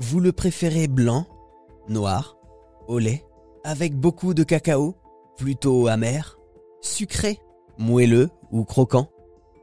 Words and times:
Vous 0.00 0.20
le 0.20 0.30
préférez 0.30 0.86
blanc, 0.86 1.26
noir, 1.88 2.36
au 2.88 2.98
lait, 2.98 3.24
avec 3.64 3.96
beaucoup 3.96 4.34
de 4.34 4.42
cacao, 4.44 4.96
plutôt 5.38 5.86
amer, 5.86 6.38
sucré, 6.82 7.38
moelleux 7.78 8.28
ou 8.52 8.64
croquant? 8.64 9.08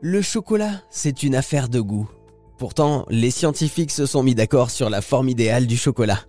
Le 0.00 0.22
chocolat, 0.22 0.80
c'est 0.88 1.22
une 1.22 1.34
affaire 1.34 1.68
de 1.68 1.82
goût. 1.82 2.08
Pourtant, 2.56 3.04
les 3.10 3.30
scientifiques 3.30 3.90
se 3.90 4.06
sont 4.06 4.22
mis 4.22 4.34
d'accord 4.34 4.70
sur 4.70 4.88
la 4.88 5.02
forme 5.02 5.28
idéale 5.28 5.66
du 5.66 5.76
chocolat. 5.76 6.20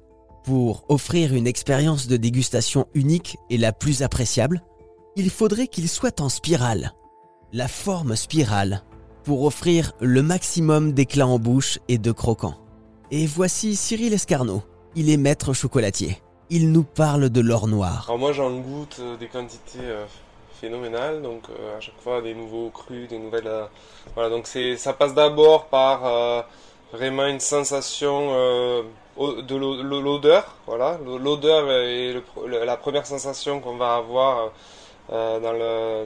Pour 0.44 0.84
offrir 0.90 1.34
une 1.34 1.48
expérience 1.48 2.08
de 2.08 2.18
dégustation 2.18 2.88
unique 2.94 3.38
et 3.50 3.58
la 3.58 3.72
plus 3.72 4.04
appréciable, 4.04 4.62
il 5.16 5.30
faudrait 5.30 5.68
qu'il 5.68 5.88
soit 5.88 6.20
en 6.20 6.28
spirale. 6.28 6.92
La 7.54 7.70
forme 7.70 8.18
spirale, 8.18 8.84
pour 9.24 9.44
offrir 9.44 9.94
le 10.00 10.22
maximum 10.22 10.92
d'éclat 10.94 11.28
en 11.28 11.40
bouche 11.40 11.80
et 11.88 11.98
de 11.98 12.12
croquant. 12.12 12.56
Et 13.12 13.26
voici 13.26 13.76
Cyril 13.76 14.14
Escarnot. 14.14 14.64
Il 14.96 15.10
est 15.10 15.18
maître 15.18 15.54
chocolatier. 15.54 16.18
Il 16.50 16.72
nous 16.72 16.84
parle 16.84 17.30
de 17.30 17.42
l'or 17.42 17.68
noir. 17.68 18.12
Moi 18.18 18.32
j'en 18.34 18.52
goûte 18.52 18.98
euh, 19.00 19.18
des 19.18 19.28
quantités 19.28 19.80
euh, 19.82 20.06
phénoménales, 20.62 21.22
donc 21.22 21.44
euh, 21.50 21.78
à 21.78 21.80
chaque 21.80 22.00
fois 22.04 22.22
des 22.22 22.36
nouveaux 22.36 22.70
crus, 22.70 23.08
des 23.10 23.18
nouvelles... 23.18 23.50
voilà, 24.14 24.30
donc 24.30 24.48
ça 24.78 24.94
passe 24.94 25.14
d'abord 25.14 25.66
par 25.66 26.46
vraiment 26.92 27.26
une 27.26 27.40
sensation 27.40 28.30
de 29.18 29.56
l'o- 29.56 29.82
l'o- 29.82 30.02
l'odeur, 30.02 30.56
voilà. 30.68 31.00
L'odeur 31.20 31.70
est 31.72 32.14
la 32.66 32.78
première 32.78 33.06
sensation 33.06 33.60
qu'on 33.60 33.78
va 33.78 33.96
avoir 33.96 34.52
dans, 35.10 35.54
le, 35.54 36.06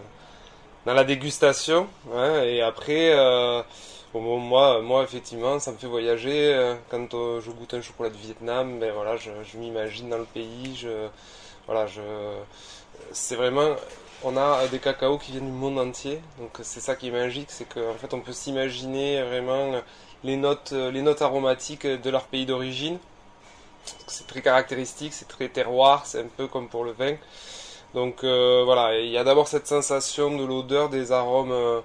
dans 0.88 0.94
la 0.94 1.04
dégustation, 1.04 1.88
ouais, 2.08 2.56
et 2.56 2.62
après... 2.62 3.12
euh, 3.14 3.62
moi, 4.14 4.82
moi, 4.82 5.04
effectivement, 5.04 5.60
ça 5.60 5.72
me 5.72 5.78
fait 5.78 5.86
voyager. 5.88 6.54
euh, 6.54 6.76
Quand 6.90 7.14
euh, 7.14 7.42
je 7.42 7.52
goûte 7.52 7.74
un 7.74 7.82
chocolat 7.82 8.10
du 8.10 8.18
Vietnam, 8.18 8.80
ben 8.80 8.92
voilà, 8.94 9.16
je, 9.18 9.30
m'imagine 9.58 10.10
dans 10.10 10.18
le 10.18 10.24
pays. 10.26 10.88
Voilà, 11.68 11.86
c'est 13.12 13.36
vraiment, 13.36 13.76
on 14.24 14.38
a 14.38 14.66
des 14.70 14.80
cacao 14.80 15.18
qui 15.18 15.34
viennent 15.34 15.46
du 15.46 15.52
monde 15.52 15.78
entier. 15.78 16.22
Donc 16.40 16.52
c'est 16.64 16.80
ça 16.80 16.96
qui 16.96 17.10
est 17.10 17.12
magique, 17.12 17.50
c'est 17.52 17.66
qu'en 17.72 17.94
fait, 17.96 18.14
on 18.14 18.22
peut 18.22 18.34
s'imaginer 18.34 19.22
vraiment 19.24 19.74
les 20.24 20.38
notes, 20.38 20.72
les 20.72 21.02
notes 21.02 21.22
aromatiques 21.22 21.86
de 21.86 22.10
leur 22.10 22.24
pays 22.28 22.46
d'origine. 22.46 22.98
C'est 24.08 24.28
très 24.28 24.42
caractéristique, 24.42 25.14
c'est 25.14 25.28
très 25.28 25.50
terroir, 25.50 26.06
c'est 26.06 26.22
un 26.22 26.30
peu 26.38 26.48
comme 26.48 26.70
pour 26.70 26.86
le 26.86 26.92
vin. 26.94 27.16
Donc 27.94 28.24
euh, 28.24 28.64
voilà, 28.66 29.00
il 29.00 29.10
y 29.10 29.18
a 29.18 29.24
d'abord 29.24 29.48
cette 29.48 29.68
sensation 29.68 30.36
de 30.38 30.44
l'odeur 30.44 30.90
des 30.90 31.12
arômes. 31.12 31.52
euh, 31.52 31.82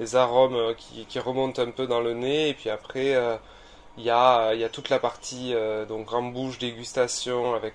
des 0.00 0.16
arômes 0.16 0.54
euh, 0.54 0.74
qui, 0.74 1.18
remontent 1.18 1.60
un 1.62 1.70
peu 1.70 1.86
dans 1.86 2.00
le 2.00 2.14
nez 2.14 2.50
et 2.50 2.54
puis 2.54 2.70
après 2.70 3.16
il 3.98 4.04
y 4.04 4.10
a 4.10 4.54
y 4.54 4.64
a 4.64 4.68
toute 4.68 4.90
la 4.90 5.00
partie 5.00 5.54
donc 5.88 6.06
grande 6.06 6.32
bouche 6.32 6.58
dégustation 6.58 7.54
avec 7.54 7.74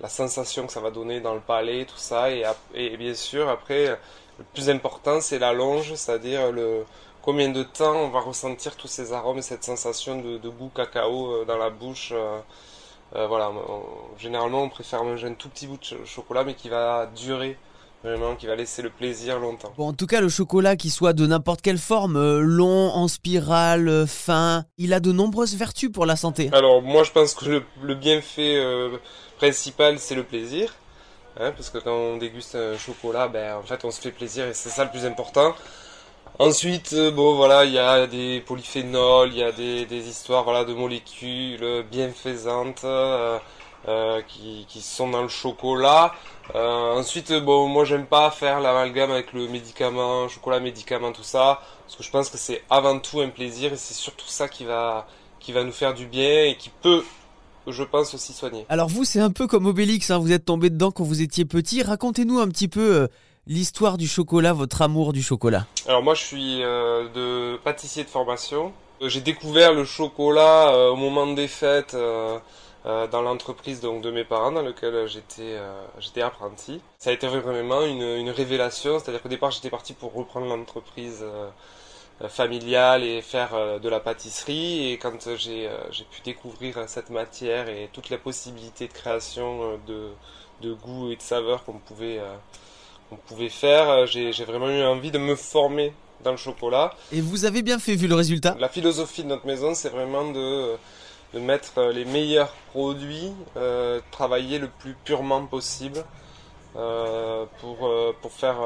la 0.00 0.08
sensation 0.08 0.66
que 0.66 0.72
ça 0.72 0.80
va 0.80 0.90
donner 0.92 1.20
dans 1.20 1.34
le 1.34 1.40
palais 1.40 1.84
tout 1.86 1.98
ça 1.98 2.30
et, 2.30 2.96
bien 2.96 3.14
sûr 3.14 3.48
après 3.48 3.98
le 4.38 4.44
plus 4.54 4.70
important 4.70 5.20
c'est 5.20 5.40
la 5.40 5.52
longe 5.52 5.94
c'est-à-dire 5.94 6.52
le 6.52 6.84
combien 7.22 7.48
de 7.48 7.64
temps 7.64 7.96
on 7.96 8.08
va 8.10 8.20
ressentir 8.20 8.76
tous 8.76 8.88
ces 8.88 9.12
arômes 9.12 9.38
et 9.38 9.42
cette 9.42 9.64
sensation 9.64 10.20
de, 10.20 10.48
goût 10.48 10.70
cacao 10.74 11.44
dans 11.44 11.58
la 11.58 11.70
bouche 11.70 12.12
euh, 13.16 13.26
voilà 13.26 13.50
on- 13.50 14.18
généralement 14.18 14.62
on 14.62 14.68
préfère 14.68 15.02
manger 15.04 15.26
un 15.28 15.34
tout 15.34 15.48
petit 15.48 15.66
bout 15.66 15.78
de 15.78 15.84
cho- 15.84 16.04
chocolat 16.06 16.44
mais 16.44 16.54
qui 16.54 16.68
va 16.68 17.06
durer 17.16 17.56
vraiment 18.04 18.34
qui 18.36 18.46
va 18.46 18.56
laisser 18.56 18.82
le 18.82 18.90
plaisir 18.90 19.38
longtemps 19.38 19.72
Bon, 19.76 19.88
en 19.88 19.92
tout 19.92 20.06
cas, 20.06 20.20
le 20.22 20.28
chocolat 20.30 20.74
qui 20.76 20.88
soit 20.90 21.12
de 21.12 21.26
n'importe 21.26 21.60
quelle 21.60 21.76
forme, 21.76 22.16
euh, 22.16 22.40
long, 22.40 22.88
en 22.94 23.08
spirale, 23.08 23.88
euh, 23.88 24.06
fin, 24.06 24.64
il 24.78 24.94
a 24.94 25.00
de 25.00 25.12
nombreuses 25.12 25.54
vertus 25.54 25.90
pour 25.92 26.06
la 26.06 26.16
santé. 26.16 26.48
Alors 26.52 26.80
moi 26.82 27.02
je 27.04 27.10
pense 27.10 27.34
que 27.34 27.44
le, 27.44 27.62
le 27.82 27.94
bienfait 27.94 28.56
euh, 28.56 28.96
principal 29.36 29.98
c'est 29.98 30.14
le 30.14 30.24
plaisir. 30.24 30.74
Hein, 31.38 31.52
parce 31.52 31.70
que 31.70 31.78
quand 31.78 31.92
on 31.94 32.16
déguste 32.16 32.54
un 32.56 32.76
chocolat, 32.78 33.28
ben, 33.28 33.56
en 33.56 33.62
fait 33.62 33.84
on 33.84 33.90
se 33.90 34.00
fait 34.00 34.10
plaisir 34.10 34.46
et 34.46 34.54
c'est 34.54 34.68
ça 34.70 34.84
le 34.84 34.90
plus 34.90 35.04
important. 35.04 35.54
Ensuite, 36.40 36.94
euh, 36.94 37.10
bon 37.10 37.34
voilà, 37.36 37.66
il 37.66 37.72
y 37.72 37.78
a 37.78 38.06
des 38.06 38.40
polyphénols, 38.40 39.28
il 39.30 39.36
y 39.40 39.42
a 39.42 39.52
des, 39.52 39.84
des 39.84 40.08
histoires 40.08 40.42
voilà, 40.42 40.64
de 40.64 40.72
molécules 40.72 41.84
bienfaisantes 41.92 42.80
euh, 42.84 43.38
euh, 43.86 44.22
qui, 44.26 44.64
qui 44.66 44.80
sont 44.80 45.10
dans 45.10 45.20
le 45.20 45.28
chocolat. 45.28 46.14
Euh, 46.54 46.94
ensuite, 46.94 47.30
bon, 47.30 47.68
moi 47.68 47.84
j'aime 47.84 48.06
pas 48.06 48.30
faire 48.30 48.60
l'amalgame 48.60 49.10
avec 49.10 49.34
le 49.34 49.48
médicament, 49.48 50.28
chocolat, 50.28 50.60
médicament, 50.60 51.12
tout 51.12 51.22
ça, 51.22 51.60
parce 51.84 51.96
que 51.96 52.02
je 52.02 52.10
pense 52.10 52.30
que 52.30 52.38
c'est 52.38 52.62
avant 52.70 52.98
tout 53.00 53.20
un 53.20 53.28
plaisir 53.28 53.74
et 53.74 53.76
c'est 53.76 53.92
surtout 53.92 54.26
ça 54.26 54.48
qui 54.48 54.64
va, 54.64 55.06
qui 55.40 55.52
va 55.52 55.62
nous 55.62 55.72
faire 55.72 55.92
du 55.92 56.06
bien 56.06 56.44
et 56.44 56.56
qui 56.56 56.70
peut, 56.80 57.04
je 57.66 57.82
pense, 57.82 58.14
aussi 58.14 58.32
soigner. 58.32 58.64
Alors 58.70 58.88
vous, 58.88 59.04
c'est 59.04 59.20
un 59.20 59.30
peu 59.30 59.46
comme 59.46 59.66
Obélix, 59.66 60.10
hein, 60.10 60.16
vous 60.16 60.32
êtes 60.32 60.46
tombé 60.46 60.70
dedans 60.70 60.90
quand 60.90 61.04
vous 61.04 61.20
étiez 61.20 61.44
petit. 61.44 61.82
Racontez-nous 61.82 62.38
un 62.38 62.48
petit 62.48 62.68
peu 62.68 62.94
euh, 62.94 63.08
l'histoire 63.50 63.98
du 63.98 64.06
chocolat, 64.06 64.52
votre 64.52 64.80
amour 64.80 65.12
du 65.12 65.22
chocolat. 65.22 65.66
Alors 65.88 66.04
moi 66.04 66.14
je 66.14 66.22
suis 66.22 66.62
euh, 66.62 67.08
de 67.08 67.56
pâtissier 67.58 68.04
de 68.04 68.08
formation. 68.08 68.72
Euh, 69.02 69.08
J'ai 69.08 69.20
découvert 69.20 69.72
le 69.74 69.84
chocolat 69.84 70.72
euh, 70.72 70.90
au 70.90 70.96
moment 70.96 71.26
des 71.26 71.48
fêtes 71.48 71.96
dans 72.84 73.20
l'entreprise 73.20 73.80
donc 73.80 74.00
de 74.02 74.10
mes 74.10 74.24
parents 74.24 74.52
dans 74.52 74.62
lequel 74.62 75.06
j'étais 75.06 75.58
j'étais 75.98 76.22
apprenti. 76.22 76.80
Ça 76.98 77.10
a 77.10 77.12
été 77.12 77.26
vraiment 77.26 77.82
une, 77.82 78.02
une 78.02 78.30
révélation, 78.30 78.98
c'est-à-dire 78.98 79.20
qu'au 79.20 79.28
départ 79.28 79.50
j'étais 79.50 79.68
parti 79.68 79.92
pour 79.92 80.14
reprendre 80.14 80.46
l'entreprise 80.46 81.22
familiale 82.28 83.02
et 83.04 83.20
faire 83.20 83.80
de 83.80 83.88
la 83.90 84.00
pâtisserie 84.00 84.92
et 84.92 84.96
quand 84.96 85.28
j'ai 85.36 85.68
pu 86.10 86.22
découvrir 86.24 86.78
cette 86.86 87.10
matière 87.10 87.68
et 87.68 87.90
toutes 87.92 88.08
les 88.08 88.18
possibilités 88.18 88.88
de 88.88 88.94
création 88.94 89.78
de, 89.86 90.08
de 90.62 90.72
goût 90.72 91.10
et 91.10 91.16
de 91.16 91.22
saveur 91.22 91.64
qu'on 91.64 91.78
pouvait 91.78 92.18
qu'on 93.10 93.16
pouvait 93.16 93.48
faire, 93.48 93.90
euh, 93.90 94.06
j'ai 94.06 94.44
vraiment 94.44 94.70
eu 94.70 94.82
envie 94.84 95.10
de 95.10 95.18
me 95.18 95.34
former 95.34 95.92
dans 96.22 96.30
le 96.30 96.36
chocolat. 96.36 96.94
Et 97.12 97.20
vous 97.20 97.44
avez 97.44 97.62
bien 97.62 97.78
fait 97.78 97.96
vu 97.96 98.06
le 98.06 98.14
résultat 98.14 98.56
La 98.58 98.68
philosophie 98.68 99.24
de 99.24 99.28
notre 99.28 99.46
maison, 99.46 99.74
c'est 99.74 99.88
vraiment 99.88 100.30
de, 100.30 100.76
de 101.34 101.40
mettre 101.40 101.72
euh, 101.78 101.92
les 101.92 102.04
meilleurs 102.04 102.52
produits, 102.70 103.32
euh, 103.56 104.00
travailler 104.10 104.58
le 104.58 104.68
plus 104.68 104.94
purement 105.04 105.44
possible 105.46 106.04
euh, 106.76 107.46
pour, 107.60 107.88
euh, 107.88 108.14
pour 108.22 108.32
faire 108.32 108.58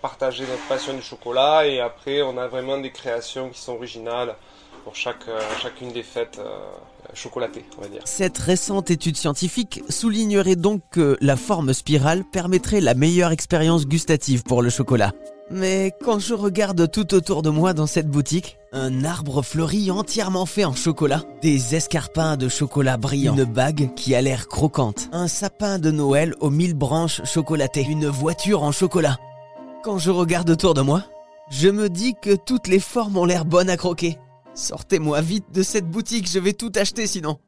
partager 0.00 0.44
notre 0.44 0.66
passion 0.66 0.94
du 0.94 1.02
chocolat. 1.02 1.66
Et 1.66 1.80
après, 1.80 2.22
on 2.22 2.38
a 2.38 2.46
vraiment 2.46 2.78
des 2.78 2.90
créations 2.90 3.50
qui 3.50 3.60
sont 3.60 3.74
originales 3.74 4.34
pour 4.84 4.94
euh, 5.06 5.40
chacune 5.62 5.92
des 5.92 6.02
fêtes 6.02 6.38
euh, 6.38 6.58
chocolatées, 7.14 7.64
on 7.78 7.82
va 7.82 7.88
dire. 7.88 8.02
Cette 8.04 8.38
récente 8.38 8.90
étude 8.90 9.16
scientifique 9.16 9.82
soulignerait 9.88 10.56
donc 10.56 10.82
que 10.90 11.16
la 11.20 11.36
forme 11.36 11.72
spirale 11.72 12.24
permettrait 12.24 12.80
la 12.80 12.94
meilleure 12.94 13.32
expérience 13.32 13.86
gustative 13.86 14.42
pour 14.42 14.62
le 14.62 14.70
chocolat. 14.70 15.12
Mais 15.52 15.92
quand 16.04 16.20
je 16.20 16.32
regarde 16.32 16.88
tout 16.90 17.12
autour 17.12 17.42
de 17.42 17.50
moi 17.50 17.72
dans 17.72 17.88
cette 17.88 18.08
boutique, 18.08 18.56
un 18.72 19.04
arbre 19.04 19.42
fleuri 19.42 19.90
entièrement 19.90 20.46
fait 20.46 20.64
en 20.64 20.74
chocolat, 20.74 21.24
des 21.42 21.74
escarpins 21.74 22.36
de 22.36 22.48
chocolat 22.48 22.96
brillant, 22.96 23.34
une 23.36 23.44
bague 23.44 23.92
qui 23.96 24.14
a 24.14 24.22
l'air 24.22 24.46
croquante, 24.46 25.08
un 25.10 25.26
sapin 25.26 25.80
de 25.80 25.90
Noël 25.90 26.34
aux 26.38 26.50
mille 26.50 26.74
branches 26.74 27.22
chocolatées, 27.24 27.82
une 27.88 28.06
voiture 28.06 28.62
en 28.62 28.70
chocolat. 28.70 29.18
Quand 29.82 29.98
je 29.98 30.10
regarde 30.10 30.50
autour 30.50 30.74
de 30.74 30.82
moi, 30.82 31.02
je 31.50 31.68
me 31.68 31.88
dis 31.88 32.14
que 32.14 32.36
toutes 32.36 32.68
les 32.68 32.78
formes 32.78 33.16
ont 33.16 33.24
l'air 33.24 33.44
bonnes 33.44 33.70
à 33.70 33.76
croquer. 33.76 34.18
Sortez-moi 34.54 35.20
vite 35.20 35.46
de 35.52 35.62
cette 35.62 35.88
boutique, 35.88 36.30
je 36.30 36.38
vais 36.38 36.52
tout 36.52 36.72
acheter 36.74 37.06
sinon. 37.06 37.38